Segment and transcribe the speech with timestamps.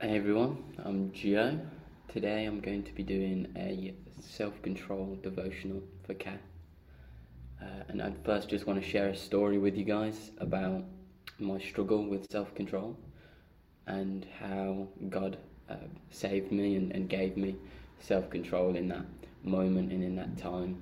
[0.00, 1.58] Hey everyone, I'm Gio.
[2.06, 6.38] Today I'm going to be doing a self control devotional for Kat.
[7.60, 10.84] Uh, and I first just want to share a story with you guys about
[11.40, 12.96] my struggle with self control
[13.88, 15.36] and how God
[15.68, 15.74] uh,
[16.12, 17.56] saved me and, and gave me
[17.98, 19.06] self control in that
[19.42, 20.80] moment and in that time.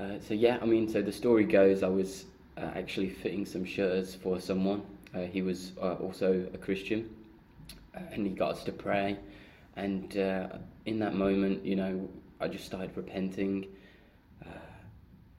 [0.00, 2.24] Uh, so, yeah, I mean, so the story goes I was
[2.56, 4.80] uh, actually fitting some shirts for someone.
[5.14, 7.10] Uh, he was uh, also a Christian
[7.94, 9.18] and he got us to pray.
[9.76, 10.48] And uh,
[10.86, 12.08] in that moment, you know,
[12.40, 13.66] I just started repenting.
[14.44, 14.58] Uh,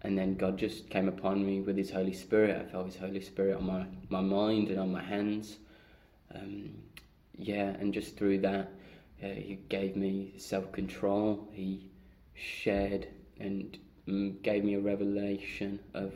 [0.02, 2.66] and then God just came upon me with His Holy Spirit.
[2.68, 5.58] I felt His Holy Spirit on my, my mind and on my hands.
[6.34, 6.72] Um,
[7.38, 8.72] yeah, and just through that,
[9.24, 11.48] uh, He gave me self control.
[11.52, 11.86] He
[12.34, 13.08] shared
[13.40, 13.77] and
[14.08, 16.13] um, gave me a revelation of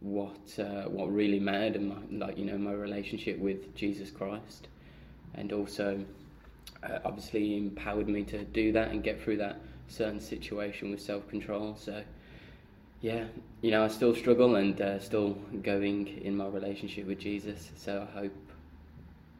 [0.00, 4.68] what uh, what really mattered and my, like you know my relationship with Jesus Christ
[5.36, 6.04] and also
[6.82, 11.28] uh, obviously empowered me to do that and get through that certain situation with self
[11.28, 11.76] control.
[11.78, 12.02] So,
[13.00, 13.24] yeah,
[13.60, 17.70] you know, I still struggle and uh, still going in my relationship with Jesus.
[17.76, 18.32] So, I hope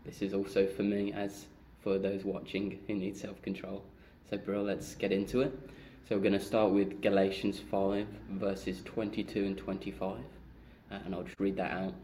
[0.05, 1.47] this is also for me as
[1.83, 3.83] for those watching who need self control.
[4.30, 5.58] So, bro, let's get into it.
[6.08, 10.19] So, we're going to start with Galatians 5, verses 22 and 25.
[10.91, 11.94] Uh, and I'll just read that out.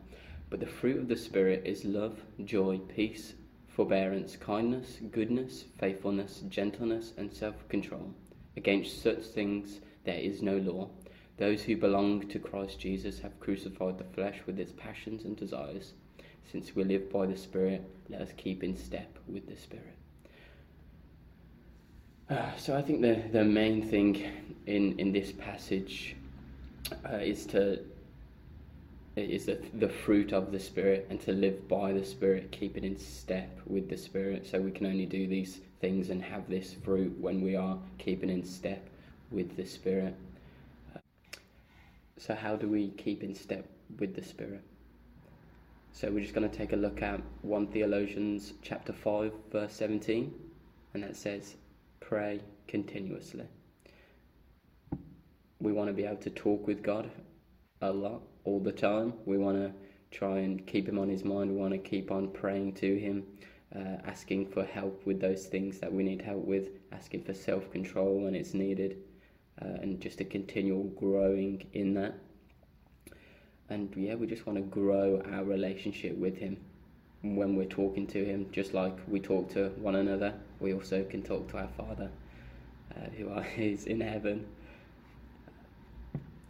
[0.51, 3.35] But the fruit of the Spirit is love, joy, peace,
[3.75, 8.15] forbearance, kindness, goodness, faithfulness, gentleness, and self control.
[8.57, 10.91] Against such things there is no law.
[11.39, 15.95] Those who belong to Christ Jesus have crucified the flesh with its passions and desires.
[16.51, 19.97] Since we live by the Spirit, let us keep in step with the Spirit.
[22.29, 24.23] Uh, so I think the, the main thing
[24.67, 26.17] in, in this passage
[27.11, 27.81] uh, is to
[29.17, 32.85] is the, the fruit of the Spirit and to live by the Spirit, keep it
[32.85, 34.47] in step with the Spirit.
[34.47, 38.31] So we can only do these things and have this fruit when we are keeping
[38.31, 38.89] in step
[39.31, 40.15] with the Spirit.
[42.19, 43.67] So, how do we keep in step
[43.99, 44.63] with the Spirit?
[45.93, 50.33] So, we're just going to take a look at 1 Thessalonians chapter 5, verse 17,
[50.95, 51.57] and that says,
[51.99, 53.47] Pray continuously.
[55.61, 57.11] We want to be able to talk with God
[57.83, 59.13] a lot all the time.
[59.27, 59.73] We want to
[60.17, 61.51] try and keep him on his mind.
[61.51, 63.25] We want to keep on praying to him,
[63.75, 67.71] uh, asking for help with those things that we need help with, asking for self
[67.71, 68.99] control when it's needed,
[69.61, 72.15] uh, and just a continual growing in that.
[73.69, 76.59] And yeah, we just want to grow our relationship with him
[77.23, 80.35] when we're talking to him, just like we talk to one another.
[80.61, 82.11] We also can talk to our Father,
[82.95, 84.47] uh, who is in heaven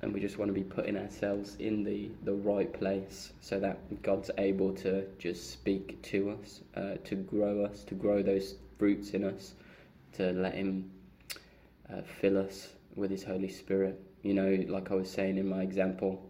[0.02, 4.02] and we just want to be putting ourselves in the, the right place so that
[4.02, 9.10] God's able to just speak to us, uh, to grow us, to grow those fruits
[9.10, 9.54] in us,
[10.14, 10.90] to let Him
[11.92, 14.00] uh, fill us with His Holy Spirit.
[14.22, 16.20] You know, like I was saying in my example,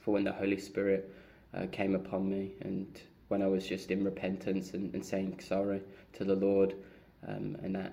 [0.00, 1.14] for when the Holy Spirit
[1.54, 2.86] uh, came upon me and
[3.28, 5.82] when I was just in repentance and, and saying sorry
[6.14, 6.74] to the Lord,
[7.26, 7.92] um, and that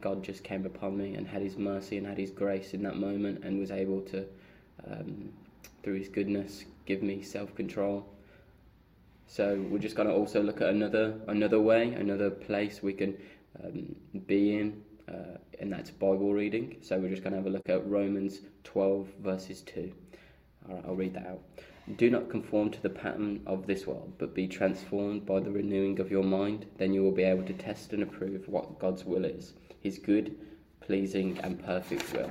[0.00, 2.96] God just came upon me and had His mercy and had His grace in that
[2.96, 4.24] moment and was able to,
[4.90, 5.30] um,
[5.82, 8.06] through His goodness, give me self control.
[9.26, 13.16] So we're just going to also look at another another way, another place we can
[13.62, 13.94] um,
[14.26, 16.76] be in, uh, and that's Bible reading.
[16.82, 19.92] So we're just going to have a look at Romans 12 verses 2.
[20.68, 21.40] All right, I'll read that out.
[21.96, 25.98] Do not conform to the pattern of this world, but be transformed by the renewing
[25.98, 26.66] of your mind.
[26.78, 30.36] Then you will be able to test and approve what God's will is his good,
[30.80, 32.30] pleasing, and perfect will.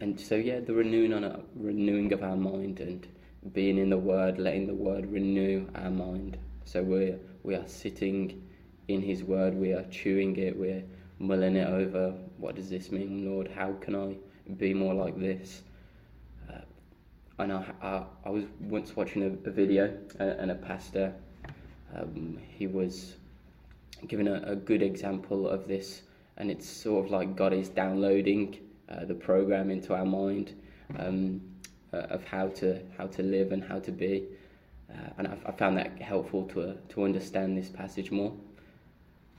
[0.00, 3.06] And so, yeah, the renewing on renewing of our mind and
[3.52, 6.36] being in the Word, letting the Word renew our mind.
[6.64, 8.42] So we're we are sitting
[8.88, 10.82] in His Word, we are chewing it, we're
[11.18, 12.12] mulling it over.
[12.38, 13.48] What does this mean, Lord?
[13.48, 14.16] How can I
[14.54, 15.62] be more like this?
[16.50, 16.60] Uh,
[17.38, 21.14] I know I, I was once watching a, a video uh, and a pastor.
[21.94, 23.14] Um, he was
[24.06, 26.02] given a, a, good example of this,
[26.36, 28.58] and it's sort of like God is downloading
[28.88, 30.54] uh, the program into our mind
[30.98, 31.40] um,
[31.92, 34.24] uh, of how to how to live and how to be,
[34.90, 38.32] uh, and I, I, found that helpful to uh, to understand this passage more.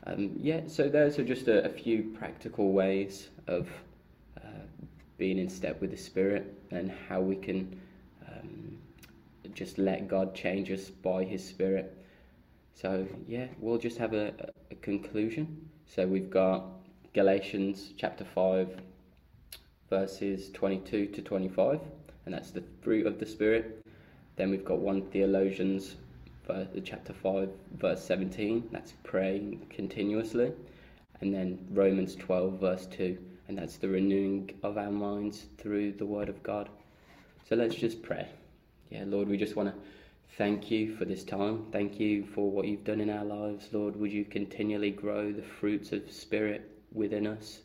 [0.06, 3.68] Um, yeah, so those are just a, a few practical ways of
[4.38, 4.64] uh,
[5.18, 7.80] being in step with the Spirit and how we can
[8.28, 8.78] um,
[9.54, 11.94] just let God change us by His Spirit.
[12.80, 14.34] So, yeah, we'll just have a,
[14.70, 15.68] a conclusion.
[15.88, 16.64] So, we've got
[17.16, 18.70] Galatians chapter 5,
[19.90, 21.80] verses 22 to 25,
[22.26, 23.84] and that's the fruit of the Spirit.
[24.36, 25.96] Then we've got 1 Thessalonians
[26.84, 30.54] chapter 5, verse 17, that's praying continuously.
[31.22, 36.06] And then Romans 12, verse 2, and that's the renewing of our minds through the
[36.06, 36.70] Word of God.
[37.50, 38.28] So let's just pray.
[38.92, 39.76] Yeah, Lord, we just want to
[40.36, 41.66] thank you for this time.
[41.72, 43.96] Thank you for what you've done in our lives, Lord.
[43.96, 47.62] Would you continually grow the fruits of Spirit within us?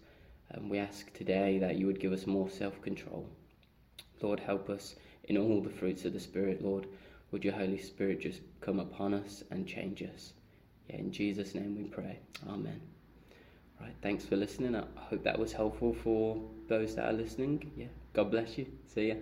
[0.50, 3.26] And we ask today that you would give us more self control.
[4.20, 4.94] Lord, help us
[5.24, 6.86] in all the fruits of the Spirit, Lord.
[7.30, 10.32] Would your Holy Spirit just come upon us and change us?
[10.88, 12.18] Yeah, in Jesus' name we pray.
[12.48, 12.80] Amen.
[13.80, 14.76] Right, thanks for listening.
[14.76, 17.72] I hope that was helpful for those that are listening.
[17.76, 18.66] Yeah, God bless you.
[18.86, 19.14] See ya.